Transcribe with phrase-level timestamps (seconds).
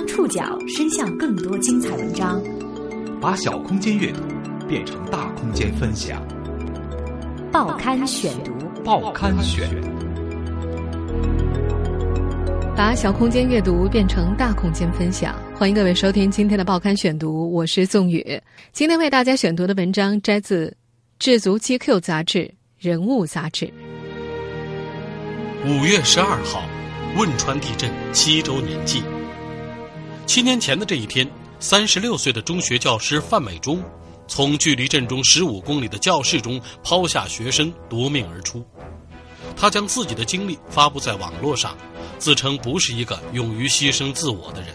[0.00, 2.42] 将触角伸向更多精彩文章，
[3.20, 4.22] 把小空间阅读
[4.66, 6.26] 变成大空间分享。
[7.52, 8.50] 报刊选读，
[8.82, 9.68] 报刊选，
[12.74, 15.34] 把小空间阅读变成大空间分享。
[15.54, 18.24] 欢迎各位收听今天的报刊选读，我是宋宇。
[18.72, 20.68] 今天为大家选读的文章摘自
[21.18, 22.38] 《智足 GQ》杂志
[22.78, 23.70] 《人物》杂志。
[25.66, 26.62] 五月十二号。
[27.16, 29.02] 汶川地震七周年祭。
[30.30, 33.82] 七年前的这一天，三十六岁的中学教师范美忠，
[34.28, 38.64] 从距离震中十五公里的教室中抛下学生夺命而出。
[39.56, 41.76] 他将自己的经历发布在网络上，
[42.16, 44.70] 自称不是一个勇于牺牲自我的人。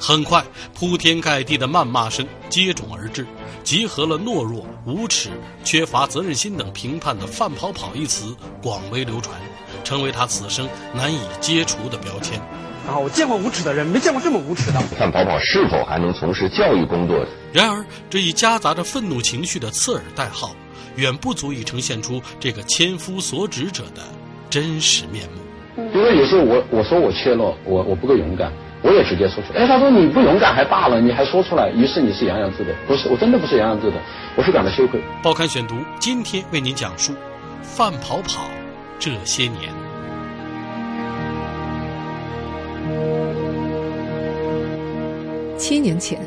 [0.00, 3.26] 很快，铺天盖地的谩骂声接踵而至，
[3.62, 5.28] 集合了懦弱、无耻、
[5.62, 9.38] 缺乏责任心等评判的“范跑跑”一词广为流传。
[9.84, 12.40] 成为他此生难以揭除的标签。
[12.88, 14.80] 啊，我见过无耻的人，没见过这么无耻的。
[14.98, 17.24] 范跑跑是否还能从事教育工作？
[17.52, 20.56] 然而，这一夹杂着愤怒情绪的刺耳代号，
[20.96, 24.02] 远不足以呈现出这个千夫所指者的
[24.48, 25.82] 真实面目。
[25.94, 29.60] 因为有时候我我说我怯懦，我我不够勇敢，我也直接说出来。
[29.60, 32.74] 哎，他说你不勇敢还罢了，你还说出来，于是你是洋洋自得。
[32.88, 33.96] 不是，我真的不是洋洋自得，
[34.36, 35.00] 我是感到羞愧。
[35.22, 37.12] 报刊选读今天为您讲述
[37.62, 38.48] 范跑跑。
[38.98, 39.72] 这些年，
[45.60, 46.18] 七年前，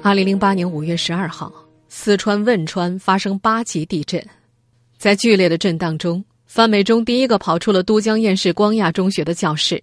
[0.00, 1.52] 二零零八年五月十二号，
[1.88, 4.24] 四川汶川发生八级地震，
[4.96, 9.82] 在剧烈的震荡中，范美忠第一个跑出了都江堰市光亚中学的教室。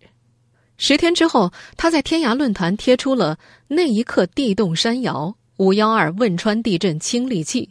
[0.78, 7.70] 十天之后，他在天涯论坛贴出了“那一刻地动山摇，五幺二汶川地震亲历记”，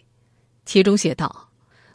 [0.67, 1.48] 其中写道。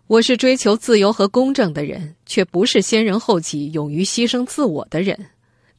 [0.08, 5.16] 我是追求自由和公正的人，却不是先人后己、勇于牺牲自我的人。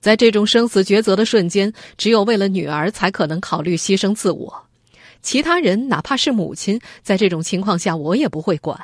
[0.02, 4.66] 在这种生死抉择的瞬间，只有为了女儿才可能考虑牺牲自我。
[5.22, 8.76] 其他人，哪怕是母亲，在这种情况下，我也不会管，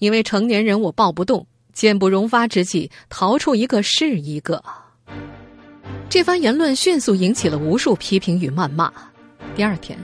[0.00, 4.62] 因为成年人我抱不动，剑不容发之际，逃出一个是一个。
[6.10, 8.92] 这番言论迅速引起了无数批评与谩骂。
[9.56, 9.98] 第二天。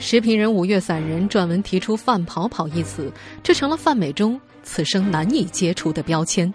[0.00, 3.10] 时评人五月散人撰文提出“范跑跑”一词，
[3.44, 6.52] 这成了范美忠此生难以揭除的标签。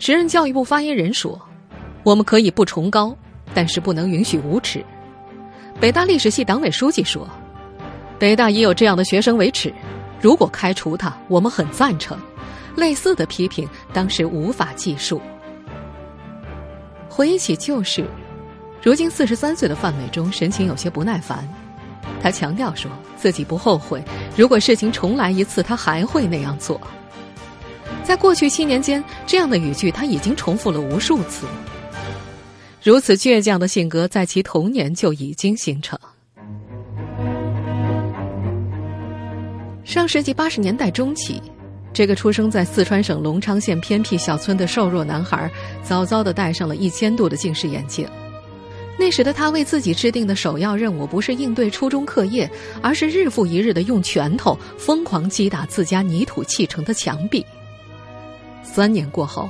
[0.00, 1.40] 时任教育部发言人说
[2.02, 3.16] ：“我们可以不崇高，
[3.54, 4.84] 但是不能允许无耻。”
[5.80, 7.28] 北大历史系党委书记说
[8.18, 9.72] ：“北大也有这样的学生为耻，
[10.20, 12.18] 如果开除他，我们很赞成。”
[12.76, 15.20] 类似的批评当时无法计数。
[17.08, 18.04] 回忆起旧事，
[18.80, 21.48] 如今四十三岁的范美忠神情有些不耐烦。
[22.22, 24.00] 他强调说自己不后悔，
[24.36, 26.80] 如果事情重来一次，他还会那样做。
[28.04, 31.46] 在过去七年间，这样的语句他已经重复了无数次。
[32.88, 36.00] 如此倔强的性格，在其童年就已经形成。
[39.84, 41.38] 上世纪八十年代中期，
[41.92, 45.50] 这个出生在四川省隆昌县偏僻小村的瘦弱男孩，
[45.82, 48.08] 早早的戴上了一千度的近视眼镜。
[48.98, 52.50] 那时的他为自己制定的首要任务，不是应对初中课业，
[52.80, 57.44] 而是日复一日的用拳头疯狂击打自家泥土砌成的墙壁。
[58.62, 59.46] 三年过后，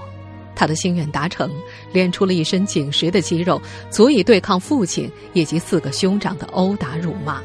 [0.58, 1.48] 他的心愿达成，
[1.92, 7.40] 练出了一身紧实的肌肉，足以对抗父亲以及四个兄长的殴打辱骂。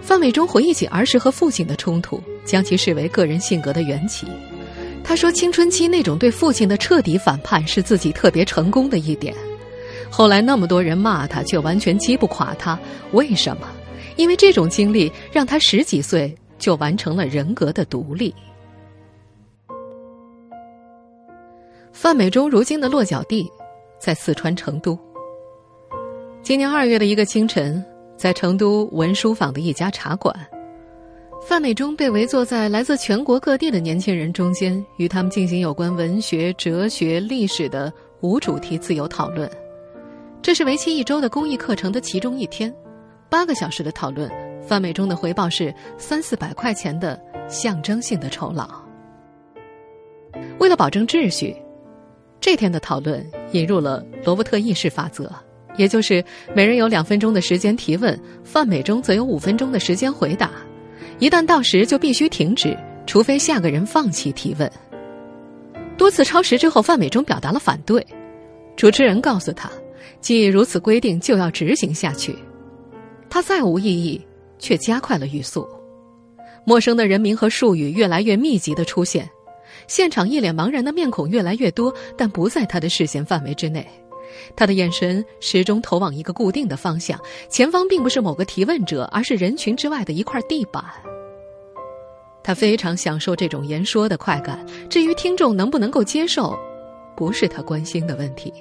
[0.00, 4.26] 范伟忠回忆起儿时和父亲的冲突，将其视为个人性格的缘起。
[5.04, 9.34] 他说：“青春期那种对父亲的彻底反叛，是自己特别成功的一点。”
[10.08, 12.78] 后来那么多人骂他，却完全击不垮他，
[13.12, 13.68] 为什么？
[14.16, 18.34] 因为这种经历让他十几岁就完成了人格的独立。
[21.92, 23.48] 范美忠如今的落脚地
[23.98, 24.98] 在四川成都。
[26.42, 27.84] 今年二月的一个清晨，
[28.16, 30.34] 在成都文殊坊的一家茶馆，
[31.46, 37.92] 范美忠被围坐在来自全国各地的年轻人中间，与他们进行有关文学、哲学、历史的
[38.22, 39.48] 无主题自由讨论。
[40.40, 42.74] 这是为期一周的公益课程的其中一天，
[43.28, 44.28] 八个小时的讨论，
[44.66, 48.68] 范美忠的回报是三四百块钱的象征性的酬劳。
[50.58, 51.54] 为了保证秩序，
[52.42, 55.32] 这天的讨论引入了罗伯特议事法则，
[55.76, 56.22] 也就是
[56.52, 60.50] 每人有两分钟的时间提问，范美忠则有五分钟的时间回答，
[61.20, 64.68] 一旦到时就必须停止，除非下个人放弃提问。
[65.96, 68.04] 多次超时之后，范美忠表达了反对，
[68.74, 69.70] 主持人告诉他。
[70.20, 72.36] 既如此规定，就要执行下去。
[73.30, 74.20] 他再无异议，
[74.58, 75.64] 却加快了语速。
[76.64, 79.30] 陌生的人名和术语越来越密集的出现，
[79.86, 83.86] 现场一脸茫然的面孔越来越多，但不在他的视线范围之内。
[84.56, 90.82] 他的眼神始终投往一个固定的方向，前方并不是某个提问者，而是人群之外的一块地板。
[92.42, 96.58] 他非常享受这种言说的快感，至于听众能不能够接受，
[97.14, 98.52] 不是他关心的问题。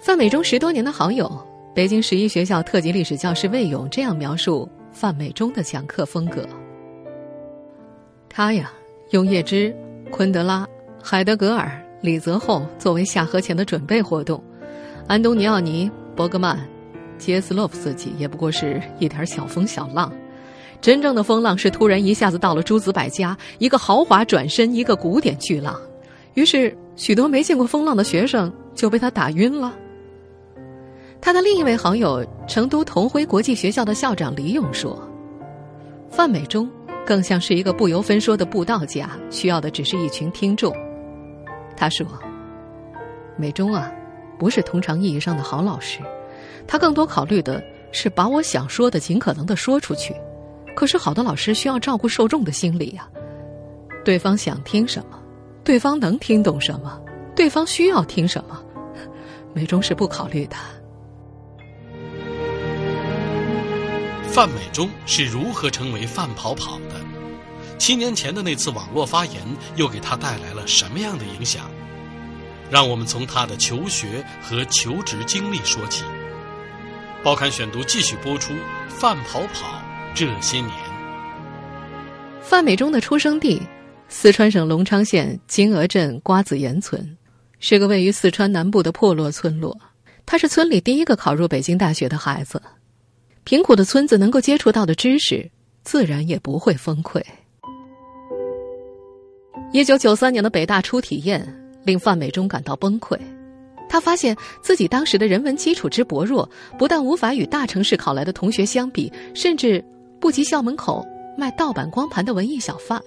[0.00, 1.30] 范美忠十多年的好友，
[1.74, 6.46] 北京十一学校特级历史教师魏勇这样描述范美忠的讲课风格：
[8.30, 8.72] 他呀，
[9.10, 9.74] 用叶芝、
[10.10, 10.66] 昆德拉、
[11.02, 11.84] 海德格尔。
[12.00, 14.40] 李泽厚作为下河前的准备活动，
[15.08, 16.56] 安东尼奥尼、伯格曼、
[17.18, 20.12] 杰斯洛夫斯基也不过是一点小风小浪，
[20.80, 25.76] 真正的风浪是突然一下子到了诸子百家，一个豪华转身，一个古典巨浪，
[26.34, 29.74] 于是许多没见过风浪的学生就被他打晕了。
[31.20, 34.96] 他的另一位好友，成都同辉国际学校的校长李勇说
[36.08, 36.70] ：“范美忠
[37.08, 40.70] 更像是一个不由分说的布道家，需要的只是一群听众。”
[41.74, 42.06] 他说
[43.34, 43.90] ：“美中啊，
[44.38, 46.00] 不是通常意义上的好老师，
[46.66, 50.14] 他更多考虑的是把我想说的尽可能的说出去。
[50.76, 53.08] 可是好的老师需要照顾受众的心理呀，
[54.04, 55.18] 对方想听什么，
[55.64, 57.00] 对方能听懂什么，
[57.34, 58.62] 对方需要听什么，
[59.54, 60.56] 美中是不考虑的。”
[64.30, 66.97] 范美忠是如何成为范跑跑的？
[67.78, 69.42] 七年前的那次网络发言，
[69.76, 71.70] 又给他带来了什么样的影响？
[72.70, 76.04] 让我们从他的求学和求职经历说起。
[77.24, 78.52] 报刊选读继续播出。
[78.88, 79.80] 范跑跑
[80.12, 80.72] 这些年，
[82.42, 83.62] 范美忠的出生地
[84.08, 87.16] 四川省隆昌县金峨镇瓜子岩村，
[87.60, 89.78] 是个位于四川南部的破落村落。
[90.26, 92.60] 他是村里第一个考入北京大学的孩子。
[93.44, 95.48] 贫苦的村子能够接触到的知识，
[95.84, 97.22] 自然也不会崩溃。
[99.70, 101.46] 一九九三年的北大初体验
[101.84, 103.18] 令范美忠感到崩溃，
[103.88, 109.84] 他发现自己当时的人文基础之薄弱，不但无法与大城市考来的同学相比，甚至
[110.18, 111.04] 不及校门口
[111.36, 113.00] 卖盗版光盘的文艺小贩。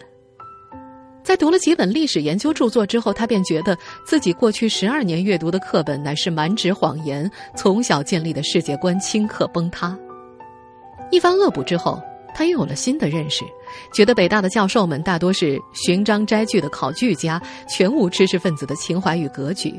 [1.24, 9.98] 在读了几本历史研究著作之后，他便觉得自己过去十二年阅读的课本乃是满纸谎言，从小建立的世界观顷刻崩塌。
[11.10, 12.00] 一番恶补之后。
[12.34, 13.44] 他又有了新的认识，
[13.94, 19.74] 觉得北大的教授们大多是寻章摘句的考据家，全无知识分子的情怀与格局。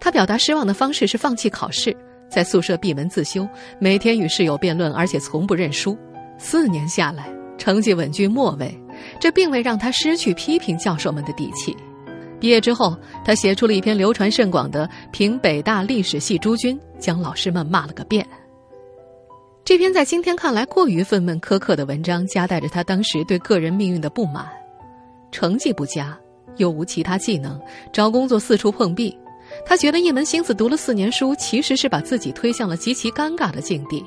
[0.00, 1.96] 他表达失望的方式是放弃考试，
[2.30, 3.48] 在宿舍闭门自修，
[3.80, 5.98] 每天与室友辩论，而且从不认输。
[6.38, 7.28] 四年下来，
[7.58, 8.72] 成绩稳居末位，
[9.18, 11.76] 这并未让他失去批评教授们的底气。
[12.38, 18.24] 毕业之后，他写出了一篇流传甚广的《评北大历史系诸君》，将老师们骂了个遍。
[19.68, 24.48] 这篇在今天看来过于愤懑苛刻的文章，夹带着他当时对个人命运的不满。
[25.30, 26.18] 成绩不佳，
[26.56, 27.60] 又无其他技能，
[27.92, 29.14] 找工作四处碰壁。
[29.66, 34.02] 他觉得一门心思读了四年书，其实是把自己推向了极其尴尬的境地。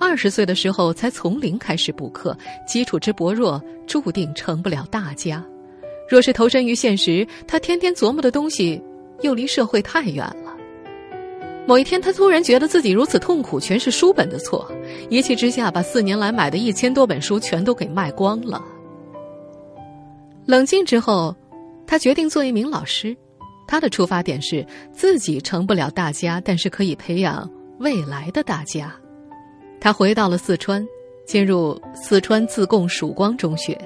[0.00, 2.34] 二十岁的时候才从零开始补课，
[2.66, 5.44] 基础之薄弱，注定成不了大家。
[6.08, 8.82] 若是投身于现实，他天天琢磨的东西，
[9.20, 10.47] 又离社会太远了。
[11.68, 14.72] 某一天，他突然觉得自己如此痛苦，全是书本的错。
[15.10, 18.64] 一气之下，把四年来买的一千多本书全都给卖光了。
[20.46, 21.36] 冷静之后，
[21.86, 23.14] 他决定做一名老师。
[23.66, 27.46] 他的出发点是自己成不了大家，但是可以培养
[27.80, 28.90] 未来的大家。
[29.78, 30.82] 他回到了四川，
[31.26, 33.78] 进入四川自贡曙光中学。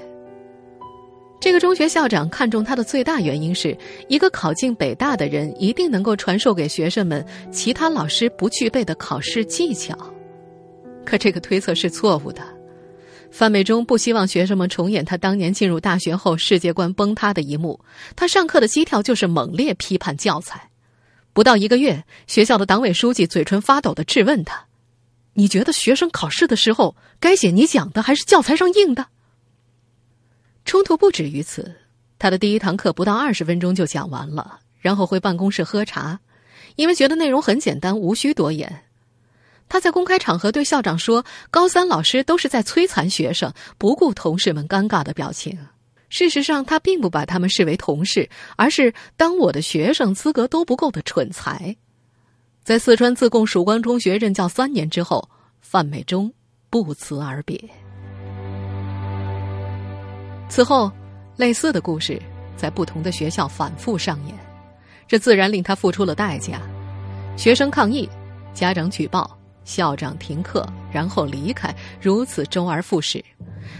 [1.43, 9.93] 这个中学校长看中他的最大原因是一个考进北大的人一定能够传授给学生们其他老师不具备的考试技巧，
[11.05, 12.41] 可这个推测是错误的。
[13.33, 17.81] 范美忠不希望学生们重演他当年进入大学后世界观崩塌的一幕，
[18.15, 20.71] 他上课的基调就是猛烈批判教材。
[21.33, 24.67] 不到一个月，学校的党委书记嘴唇发抖的质问他
[25.35, 29.05] ：“你觉得学生考试的时候该写你讲的还是教材上印的？”
[30.65, 31.75] 冲突不止于此，
[32.19, 36.21] 他的第一堂课不到二十分钟就讲完了，然后回办公室喝茶，
[36.77, 38.85] 因为觉得内容很简单，无需多言。
[39.69, 45.59] 他在公开场合对校长说：“高三老师都是在摧残学生，不顾同事们尴尬的表情。
[46.11, 51.75] 事实上，他并不把他们视为同事，而是当我的学生资格都不够的蠢材。”
[52.63, 55.29] 在四川自贡曙光中学任教三年之后，
[55.61, 56.33] 范美忠
[56.69, 57.59] 不辞而别。
[60.53, 60.93] 此后，
[61.35, 62.21] 类似的故事
[62.59, 64.39] 在不同的学校反复上演，
[65.09, 66.61] 这自然令他付出了代价：
[67.39, 68.07] 学生抗议、
[68.53, 73.25] 家长举报、校长停课，然后离开，如此周而复始。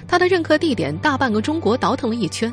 [0.09, 2.51] 他的任课地点大半个中国倒腾了一圈，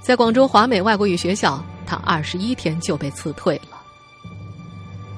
[0.00, 3.75] 在广州华美外国语学校，他二十一天就被辞退了。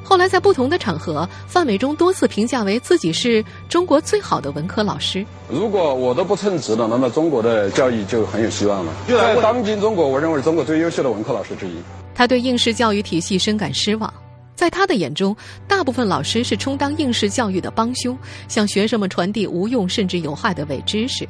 [0.08, 5.22] 后来在不同的场合，范伟忠多次评价为自己是中国最好的文科老师。
[5.50, 8.92] 如果我都不称职了，那么中国的教育就很有希望了。
[9.06, 11.72] 在当今中国，我认为中国最优秀的文科老师之一。
[12.14, 14.10] 他对应试教育体系深感失望，
[14.54, 15.36] 在他的眼中，
[15.68, 18.16] 大部分老师是充当应试教育的帮凶，
[18.48, 21.28] 向学生们传递无用甚至有害的伪知识。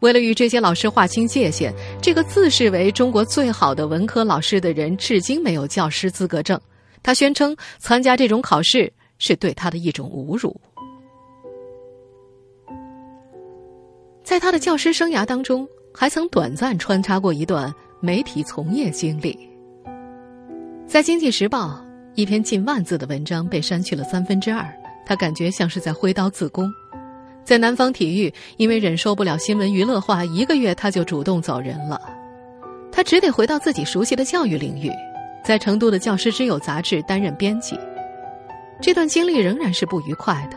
[0.00, 1.72] 为了与这些老师划清界限，
[2.02, 6.60] 这个自视为中国最好的文科老师的人，至今没有教师资格证。
[7.02, 10.58] 他宣称，参加这种考试是对他的一种侮辱。
[14.22, 19.36] 在他的教师生涯当中，还曾短暂穿插过一段媒体从业经历。
[20.86, 21.68] 在《经济时报》，
[22.14, 24.68] 一篇近万字的文章被删去了三分之二，
[25.06, 26.70] 他感觉像是在挥刀自宫。
[27.44, 32.00] 在南方体育，因为忍受不了新闻娱乐化，一个月他就主动走人了。
[32.92, 34.92] 他只得回到自己熟悉的教育领域。
[35.50, 37.76] 在成都的《教师之友》杂志担任编辑，
[38.80, 40.56] 这段经历仍然是不愉快的。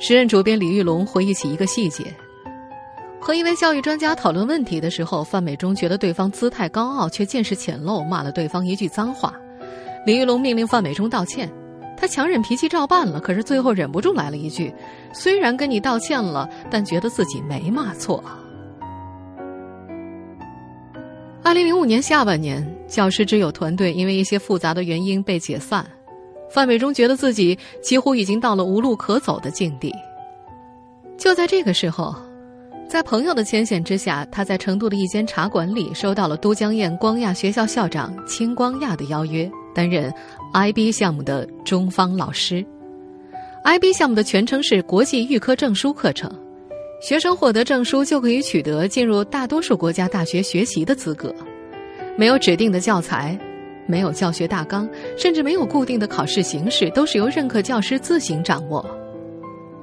[0.00, 2.12] 时任主编李玉龙回忆起一个细节：
[3.20, 9.32] 和一位教育专家讨论问题的时候，范美忠觉得对方姿态高傲，却见识浅陋，骂了对方一句脏话。
[10.04, 11.48] 李玉龙命令范美忠道歉，
[11.96, 14.74] 他强忍脾气照办了，可是最后忍不住来了一句
[15.14, 18.20] ：“虽然跟你道歉了，但觉得自己没骂错。”
[21.54, 25.88] 二零零五年下半年，教师之友团队因为一些复杂的原因被解散。
[26.50, 29.94] 范伟忠觉得自己几乎已经到了无路可走的境地。
[31.16, 32.12] 就在这个时候，
[32.88, 40.12] 在朋友的牵线之下，他在成都的一间茶馆里收到了都江堰光亚学校校长青光亚的邀约，担任
[40.54, 42.66] IB 项目的中方老师。
[43.62, 46.28] IB 项目的全称是国际预科证书课程。
[47.06, 51.34] 学生获得证书就可以取得进入大多数国家大学学习的资格，
[52.16, 53.38] 没有指定的教材，
[53.86, 58.82] 没有教学大纲，甚至没有固定的考试形式，都是由任课教师自行掌握。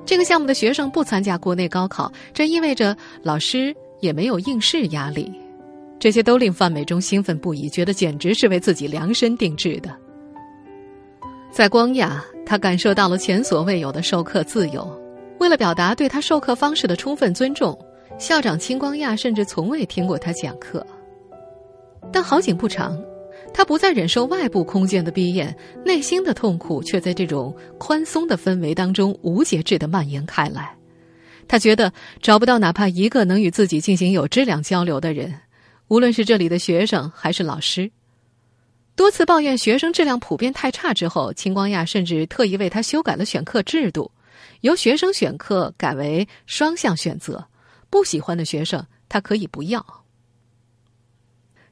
[0.03, 5.31] 这个项目的学生不参加国内高考，这意味着老师也没有应试压力，
[5.99, 9.95] 这些都令范美忠兴奋不已，觉得简直是为自己量身定制的。
[11.51, 15.00] 在光亚，他感受到了前所未有的授课自由。
[15.41, 17.75] 为了表达对他授课方式的充分尊重，
[18.19, 20.85] 校长青光亚甚至从未听过他讲课。
[22.13, 22.95] 但好景不长，
[23.51, 25.51] 他不再忍受外部空间的逼仄，
[25.83, 30.75] 内心的痛苦却在这种宽松的氛围当中无节制的蔓延开来。
[31.47, 35.33] 他觉得找不到哪怕一个能与自己进行有质量交流的人，
[35.87, 37.89] 无论是这里的学生还是老师。
[38.95, 44.11] 多次抱怨学生质量普遍太差之后，青光亚甚至特意为他修改了选课制度。
[44.61, 47.47] 由学生选课改为双向选择，
[47.89, 49.85] 不喜欢的学生他可以不要。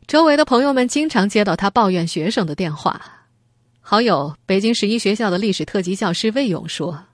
[0.07, 3.27] 周围的朋友们经常接到他抱怨学生的电话。
[3.79, 7.05] 好友北京十一学校的历史特级教师魏勇说：“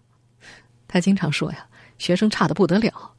[0.87, 3.13] 他经常说呀，学生差的不得了。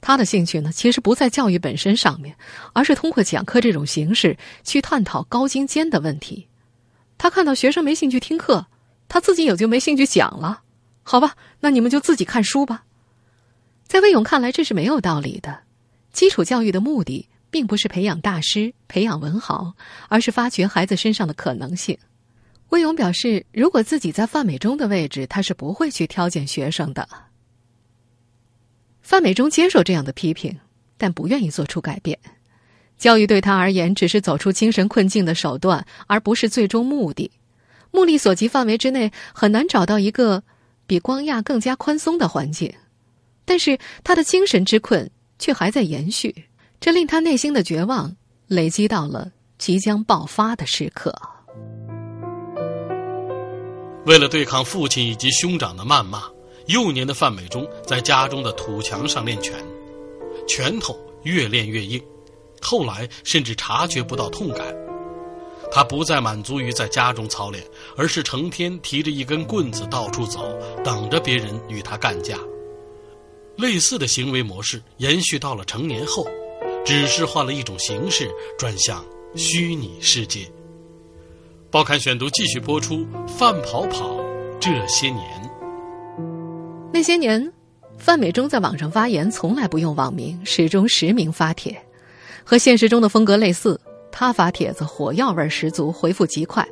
[0.00, 2.36] 他的兴趣呢，其实不在教育本身上面，
[2.72, 6.48] 而是通过讲课这种形式去探讨高精尖的问题。
[7.18, 8.66] 他看到学生没兴趣听课，
[9.08, 10.62] 他自己也就没兴趣讲了。”
[11.08, 12.84] 好吧，那你们就自己看书吧。
[13.84, 15.60] 在魏勇看来，这是没有道理的。
[16.12, 19.74] 基础教育的目的并不是培养大师、培养文豪，
[20.08, 21.96] 而是发掘孩子身上的可能性。
[22.70, 27.08] 魏勇表示，如果自己在范美忠的位置，他是不会去挑拣学生的。
[29.00, 30.58] 范美忠接受这样的批评，
[30.98, 32.18] 但不愿意做出改变。
[32.98, 37.30] 教育对他而言，只是走出精神困境的手段，而不是最终目的。
[37.92, 40.42] 目力所及范围之内，很难找到一个。
[40.86, 42.72] 比光亚更加宽松的环境，
[43.44, 46.44] 但是他的精神之困却还在延续，
[46.80, 48.16] 这令他内心的绝望
[48.46, 51.14] 累积到了即将爆发的时刻。
[54.04, 56.22] 为了对抗父亲以及兄长的谩骂，
[56.66, 59.52] 幼年的范美忠在家中的土墙上练拳，
[60.46, 62.00] 拳头越练越硬，
[62.62, 64.64] 后来甚至察觉不到痛感。
[65.76, 67.62] 他不再满足于在家中操练，
[67.98, 72.38] 而是成天提着一根棍子到处走，等着别人与他干架。
[73.58, 76.26] 类似的行为模式延续到了成年后，
[76.82, 79.04] 只是换了一种形式，转向
[79.34, 80.50] 虚拟世界。
[81.70, 82.94] 报刊选读继续播出
[83.28, 84.18] 《范跑跑
[84.58, 85.20] 这些年》。
[86.90, 87.52] 那些年，
[87.98, 91.78] 范美忠在网上发言从来不用网名，始终实名发帖，
[92.44, 93.78] 和现实中的风格类似。
[94.18, 96.66] 他发帖子火药味十足，回复极快，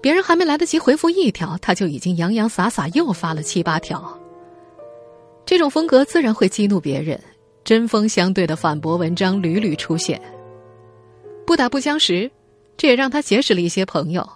[0.00, 4.18] 别人还没来得及回复一条，他就已经洋洋洒洒又发了七八条。
[5.44, 7.20] 这种风格自然会激怒别人，
[7.64, 10.18] 针锋相对的反驳文章屡屡出现。
[11.46, 12.30] 不打不相识，
[12.78, 14.26] 这也让他结识了一些朋友。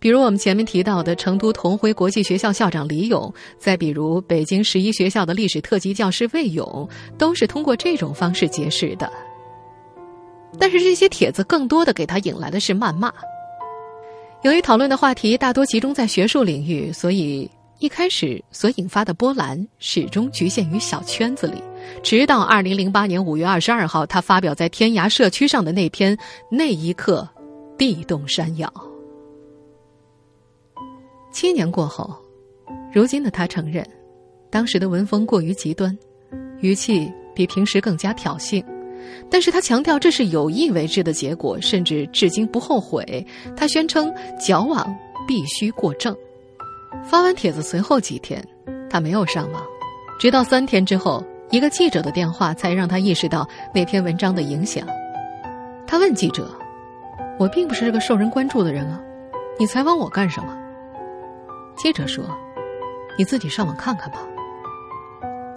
[0.00, 9.12] 比如我们前面提到的成都同辉国际学校校长李勇，再比如北京十一学校的历史特级教师魏勇，都是通过这种方式结识的。
[10.58, 13.12] 但是这些帖子更多的给他引来的是谩骂。
[14.42, 21.62] 由于讨论的话题大多集中在学术领域，所以一开始所引发的波澜始终局限于小圈子里。
[22.02, 26.16] 直到二零零八年五月二十二号，他发表在天涯社区上的那篇
[26.50, 27.28] 《那一刻，
[27.76, 28.68] 地动山摇》。
[31.32, 32.14] 七年过后，
[32.92, 33.86] 如今的他承认，
[34.50, 35.96] 当时的文风过于极端，
[36.60, 38.64] 语气比平时更加挑衅。
[39.30, 43.26] 但是他强调这是有意为之的结果，甚至至今不后悔。
[43.56, 44.94] 他宣称矫枉
[45.26, 46.16] 必须过正。
[47.04, 48.42] 发完帖子随后几天，
[48.88, 49.62] 他没有上网，
[50.18, 54.86] 直到三天之后，一个记者的电话才让他意识到那篇文章的影响。
[55.86, 56.50] 他问记者
[57.38, 59.00] ：“我并不是个受人关注的人啊，
[59.58, 60.56] 你采访我干什么？”
[61.76, 62.24] 记者说
[63.18, 64.18] ：“你自己上网看看吧。”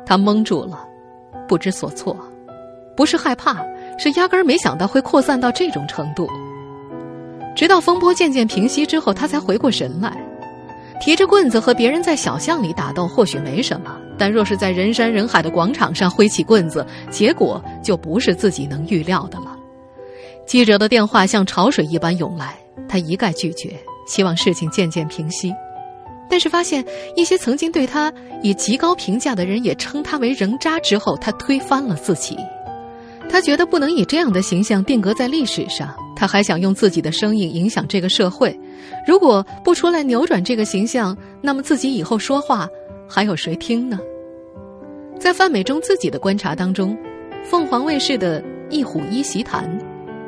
[0.05, 0.87] 他懵住了，
[1.47, 2.17] 不知所措。
[2.99, 3.65] 不是害怕，
[3.97, 6.27] 是压根儿没想到会扩散到这种程度。
[7.55, 10.21] 直到风波渐渐平息之后，他才回过神来。
[10.99, 19.55] 提着棍子和别人在小巷里打斗或许没什么，但若是在人山人海的广场上挥起棍子，结果就不是自己能预料的了。
[20.45, 22.57] 记者的电话像潮水一般涌来，
[22.89, 25.55] 他一概拒绝，希望事情渐渐平息。
[26.29, 26.83] 但是发现
[27.15, 28.11] 一些曾经对他
[28.43, 32.37] 以极高评价的人也称他为人渣之后，他推翻了自己。
[33.29, 38.59] 他觉得不能以这样的形象定格在历史上，他还想用自己的声音影响这个社会。
[39.07, 42.67] 如果不出来扭转这个形象，那么自己以后说话
[43.07, 43.99] 还有谁听呢？
[45.19, 46.97] 在范美忠自己的观察当中，
[47.43, 49.69] 凤凰卫视的《一虎一席谈》。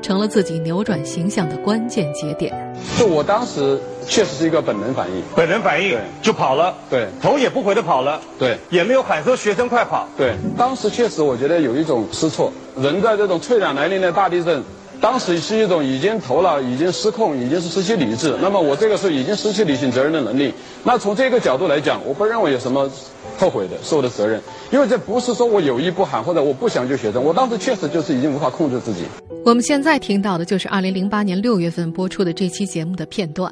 [0.02, 2.52] 成了自己扭转形象的关键节点。
[2.98, 10.34] 就我当时确实是一个本能反应，本能反应就跑了，对，头也不回的跑了，对，也没有喊说学生快跑，对。
[10.58, 14.64] 当时确实我觉得有一种失措，人在这种脆弱来临的大地震，
[15.02, 18.38] 当时是一种已经头脑已经失控，已经是失去理智。
[18.40, 20.54] 那么我这个时候已经失去履行责任的能力。
[20.84, 22.90] 那从这个角度来讲，我不认为有什么。
[23.38, 24.40] 后悔的是我的责任，
[24.72, 29.06] 因为这不是说我有意不喊或者我不想救学生，我当时确实就是已经无法控制自己。
[29.44, 33.52] 我们现在听到的就是二零零八年六月份播出的这期节目的片段。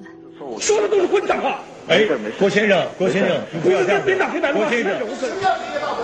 [0.59, 1.59] 说的都是混账话！
[1.89, 2.06] 哎，
[2.38, 4.02] 郭先生，郭先生，你不要这样。
[4.54, 4.99] 郭先生，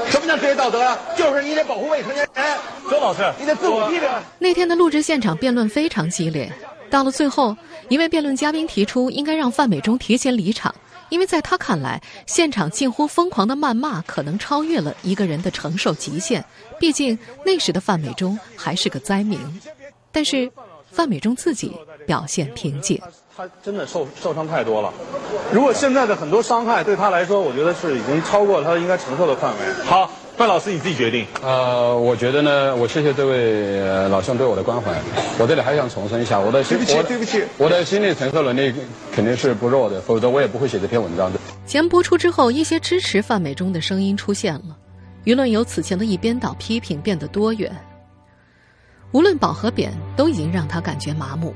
[0.10, 0.98] 什么叫职业道德啊？
[1.16, 2.58] 就是你得保护未成年人。
[2.90, 4.10] 周老师，你得自我批评。
[4.40, 6.52] 那天的录制现场辩论非常激烈，
[6.90, 7.56] 到了最后，
[7.88, 10.74] 一位辩论嘉宾提出应该让范美忠提前离场。
[11.10, 16.44] 因为在他看来，现场近乎疯狂的谩骂可能超越了一个人的承受极限。
[16.80, 19.40] 毕竟那时的范美忠还是个灾民，
[20.12, 20.52] 但是
[20.92, 21.72] 范美忠自己
[22.08, 23.00] 表现平静。
[23.36, 24.94] 他真的受受伤太多了。
[25.52, 29.84] 如果现在的很多伤害对他来说，我觉得是已经超过他应该承受的范围。
[29.84, 30.10] 好。
[30.38, 31.26] 范老师，你自己决定。
[31.42, 34.92] 呃，我觉得呢，我谢谢这位老兄对我的关怀。
[35.40, 38.74] 我这里还想重申一下，我的对不起，对不起，我的心理承受能力
[39.14, 41.40] 肯定是不弱的，否则我也不会写这篇文章的。
[41.66, 44.76] 节目播出之后，一些支持范美忠的声音出现了，
[45.24, 47.74] 舆论由此前的一边倒批评变得多元。
[49.14, 51.56] 无论褒和贬，都已经让他感觉麻木。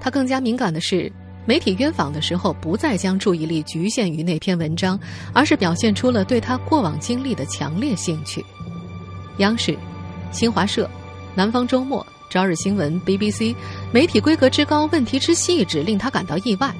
[0.00, 1.10] 他更加敏感的是。
[1.46, 5.00] 媒体约访的时候，不再将注意力局限于那篇文章，
[5.32, 8.44] 而是表现出了对他过往经历的强烈兴趣。
[9.38, 9.74] 央视、
[10.30, 10.86] 新华社、
[11.34, 13.56] 南方周末、朝日新闻、BBC，
[13.90, 16.70] 媒体规格之高，问题之细致，令他感到意外。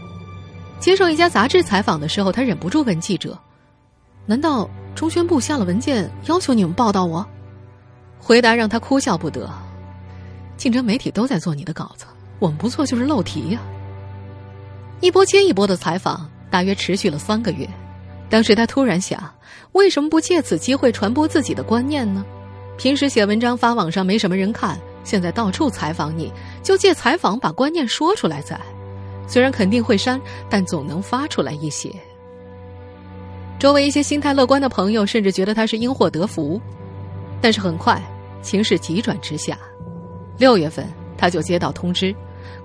[0.78, 3.38] 接受一家杂志采访的时候，他忍不住问记者
[4.26, 7.26] ：“难道中宣部下了文件要求你们报道我？”
[8.20, 9.50] 回答让他哭笑不得
[10.58, 12.04] ：“竞争媒体都在做你的稿子，
[12.38, 13.60] 我们不做就是漏题呀。”
[15.00, 17.68] 一波接一波的采访，大约持续了三个月。
[18.28, 19.32] 当时他突然想，
[19.72, 22.24] 为什么不借此机会传播自己的观念呢？
[22.76, 28.58] 平时写文章发网上没什么人看，现在到处采访你，就借采访把观念说出来再。
[29.26, 31.92] 虽然肯定会删，但总能发出来一些。
[33.58, 36.60] 周围一些心态乐观的朋友甚至觉得他是因祸得福，
[37.40, 38.00] 但是很快
[38.42, 39.58] 情势急转直下。
[40.38, 42.14] 六月份，他就接到通知。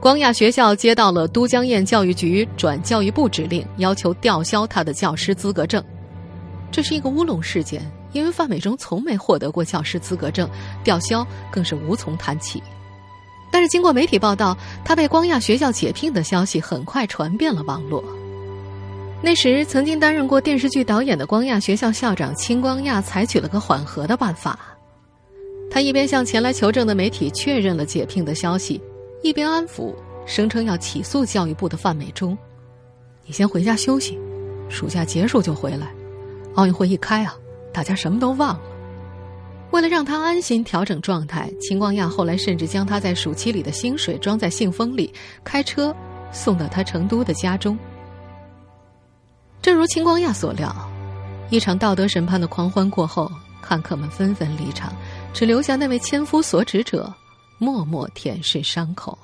[0.03, 5.81] 光亚学校接到了都江堰教育局转教育部指令，要求吊销他的教师资格证。
[6.69, 10.49] 这是一个乌龙事件，因为范美忠从没获得过教师资格证，
[10.83, 12.61] 吊销更是无从谈起。
[13.49, 18.03] 但是经过媒体报道，他被光亚学校解聘的消息很快传遍了网络。
[19.21, 24.59] 那时曾经担任过电视剧导演的光亚学校校长青光亚采取了个缓和的办法，
[25.71, 28.81] 他一边向前来求证的媒体确认了解聘的消息。
[29.23, 32.37] 一边安抚，声称要起诉教育部的范美忠。
[33.25, 34.19] 你先回家休息，
[34.67, 35.87] 暑假结束就回来。
[36.55, 37.33] 奥运会一开啊，
[37.71, 38.61] 大家什么都忘了。
[39.71, 45.95] 为了让他安心调整状态，秦光亚后来甚至将他在暑期里的薪水装在信封里，开车
[46.33, 47.79] 送到他成都的家中。
[49.61, 50.75] 正如秦光亚所料，
[51.49, 53.31] 一场道德审判的狂欢过后，
[53.61, 54.91] 看客们纷纷离场，
[55.33, 57.11] 只留下那位千夫所指者
[57.57, 59.17] 默默舔舐伤口。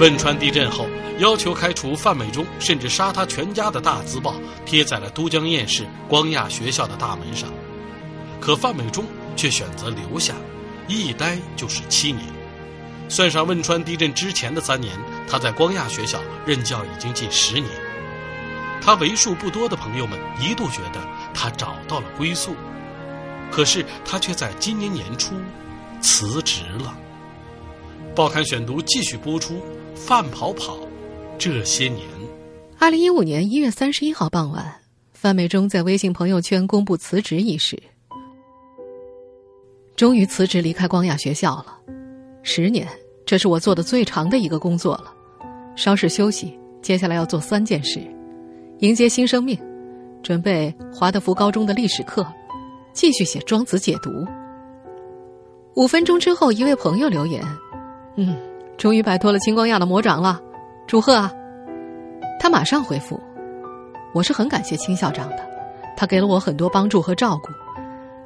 [0.00, 0.86] 汶川地震后，
[1.18, 7.50] 要求开除范美忠，甚至杀他全家的大字报贴在了都江堰市光亚学校的大门上，
[8.40, 9.04] 可范美忠
[9.36, 10.34] 却选择留下，
[10.88, 12.24] 一待就是七年。
[13.08, 14.96] 算上汶川地震之前的三年，
[15.28, 17.66] 他在光亚学校任教已经近十年。
[18.80, 22.54] 他为数不多的朋友们一度觉得他找到了归宿，
[23.50, 25.34] 可是他却在今年年初
[26.00, 26.96] 辞职了。
[28.14, 29.60] 报刊选读继续播出。
[29.94, 30.78] 范跑跑，
[31.38, 32.00] 这些年。
[32.78, 34.64] 二零一五年一月三十一号傍晚，
[35.12, 37.80] 范美忠在微信朋友圈公布辞职一事。
[39.94, 41.76] 终于辞职离开光亚学校了，
[42.42, 42.88] 十年，
[43.26, 45.12] 这是我做的最长的一个工作了。
[45.76, 48.00] 稍事休息，接下来要做三件事：
[48.78, 49.58] 迎接新生命，
[50.22, 52.26] 准备华德福高中的历史课，
[52.94, 54.10] 继续写《庄子》解读。
[55.74, 57.42] 五分钟之后，一位朋友留言
[58.16, 58.36] ：“嗯。”
[58.76, 60.40] 终于摆脱了青光亚的魔掌了，
[60.86, 61.30] 祝贺啊！
[62.40, 63.20] 他马上回复
[64.14, 65.46] ：“我是很感谢青校长的，
[65.98, 67.50] 他给了我很多帮助和照顾。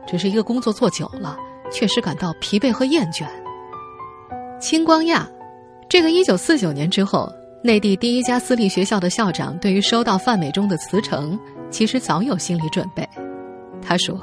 [0.06, 1.36] 只是一个工作做久了，
[1.72, 3.26] 确实感到疲惫和厌倦。”
[4.62, 5.28] 青光亚，
[5.88, 7.28] 这个一九四九年之后
[7.64, 11.36] 内地第一家私立学校的校长，对于收到范美忠的辞呈，
[11.68, 13.04] 其实早有心理准备。
[13.82, 14.16] 他说：“，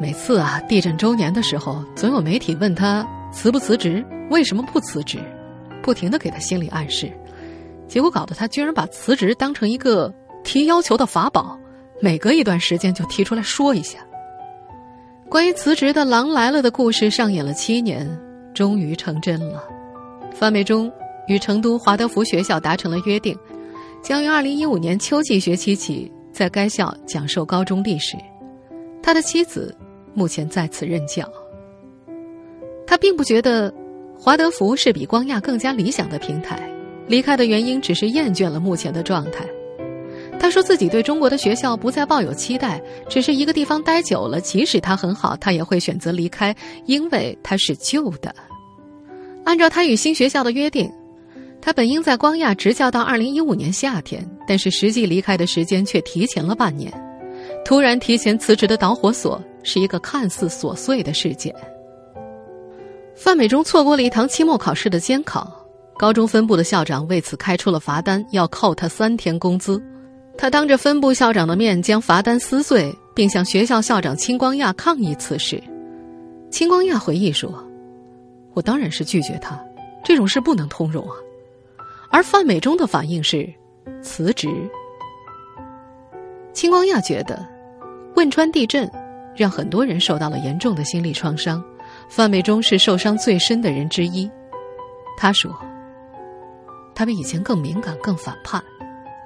[0.00, 5.18] 每次啊地震周年的时候，总有媒体问他辞不辞职。”为什么不辞职？
[5.82, 7.12] 不停的给他心理暗示，
[7.86, 10.10] 结果搞得他居然把辞职当成一个
[10.42, 11.58] 提要求的法宝，
[12.00, 13.98] 每隔一段时间就提出来说一下。
[15.28, 18.08] 关于辞职的“狼来了”的故事上演了七年，
[18.54, 19.62] 终于成真了。
[20.32, 20.90] 范美忠
[21.26, 23.36] 与成都华德福学校达成了约定，
[24.02, 28.16] 将于二零一五年秋季学期起在该校讲授高中历史。
[29.02, 29.76] 他的妻子
[30.14, 31.30] 目前在此任教。
[32.86, 33.72] 他并不觉得。
[34.14, 36.70] 华德福是比光亚更加理想的平台，
[37.08, 39.44] 离开的原因只是厌倦了目前的状态。
[40.38, 46.54] 他说自己对中国的学校不再抱有期待，只是一个地方待久了，即使它很好，他也会选择离开，
[46.86, 48.32] 因为它是旧的。
[49.42, 50.88] 按照他与新学校的约定，
[51.60, 56.92] 他本应在光亚执教到二零一五年夏天，但是实际离开的时间却提前了半年。
[57.64, 61.54] 突然提前辞职的导火索是一个看似琐碎的事件。
[63.14, 65.64] 范美忠错过了一堂期末考试的监考，
[65.96, 69.80] 高中分部的校长为此开出了罚单，要扣他三天工资。
[70.36, 75.62] 他当着分部校长的面将罚单撕碎，并向学校校长青光亚抗议此事。
[76.50, 77.62] 青光亚回忆说
[78.54, 79.62] ：“我当然是拒绝他，
[80.02, 81.14] 这种事不能通融啊。”
[82.10, 83.48] 而范美忠的反应是
[84.02, 84.48] 辞职。
[86.52, 87.46] 青光亚觉得，
[88.14, 88.90] 汶川地震
[89.34, 91.62] 让很多人受到了严重的心理创伤。
[92.08, 94.30] 范美忠是受伤最深的人之一，
[95.16, 95.54] 他说
[96.94, 98.62] ：“他比以前更敏感、更反叛。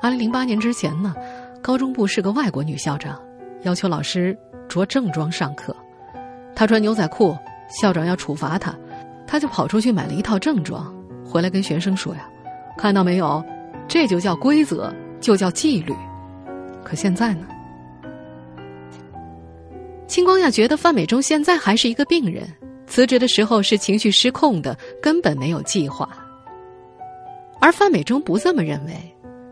[0.00, 1.14] 二零零八年之前呢，
[1.62, 3.20] 高中部是个外国女校长，
[3.62, 4.36] 要求老师
[4.68, 5.74] 着正装上课。
[6.54, 7.36] 他穿牛仔裤，
[7.68, 8.74] 校长要处罚他，
[9.26, 10.94] 他就跑出去买了一套正装，
[11.24, 12.28] 回来跟学生说呀
[12.78, 13.44] ：‘看到没有，
[13.88, 15.92] 这就叫规则，就叫纪律。’
[16.84, 17.46] 可现在呢？”
[20.06, 22.46] 青光亚觉得范美忠现在还是一个病人。
[22.86, 26.08] 辞职的时候是情绪失控的，根本没有计划。
[27.60, 28.92] 而范美忠不这么认为，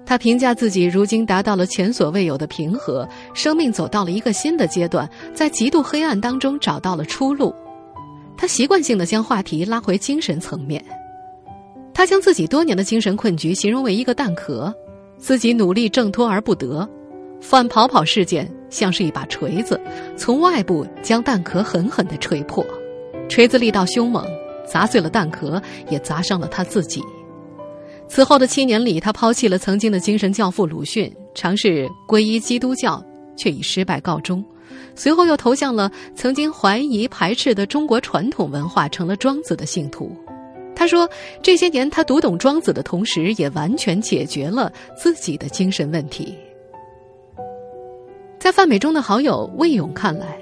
[0.06, 7.52] 他评价自己如今达到了前所未有的平和，生命走到了一个新的阶段，在极度黑暗当中找到了出路。
[8.36, 10.84] 他习惯性的将话题拉回精神层面，
[11.92, 14.72] 他将自己多年的精神困局形容为一个蛋壳，
[15.18, 16.88] 自己努力挣脱而不得。
[17.40, 19.80] 范跑跑事件像是一把锤子，
[20.16, 22.66] 从外部将蛋壳狠狠的锤破。
[23.28, 24.26] 锤子力道凶猛，
[24.66, 27.00] 砸碎了蛋壳，也砸伤了他自己。
[28.08, 33.00] 此后的七年里，他抛弃了曾经的精神教父鲁迅，尝试皈依基督教，
[33.36, 34.44] 却以失败告终。
[34.96, 40.10] 随后又投向了曾经怀疑排斥的中国传统文化，成了庄子的信徒。
[40.76, 41.08] 他说
[41.40, 46.34] ：“这些年，他读懂庄子的同时，也完全解决了自己的精神问题。”
[48.44, 50.38] 在范美忠的好友魏勇看来。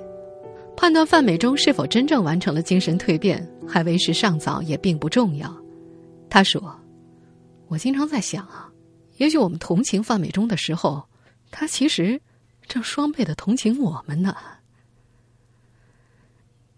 [0.76, 5.56] 判断范美忠是否真正完成了精神蜕变，还为时尚早，也并不重要。
[6.28, 6.76] 他说
[7.70, 8.68] ：“我经常在想啊，
[9.18, 11.00] 也许我们同情范美忠的时候，
[11.52, 12.20] 他其实
[12.66, 14.34] 正双倍的同情我们呢。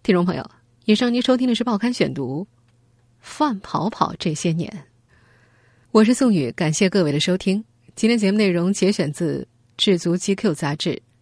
[0.02, 0.46] 听众朋友，
[0.84, 2.42] 以上您收听的是《报刊选读》，
[3.20, 4.70] 范跑跑这些年，
[5.90, 7.64] 我是宋宇，感谢各位的收听。
[7.96, 9.38] 今天节目内容节选自
[9.78, 10.90] 《智足 GQ》杂志《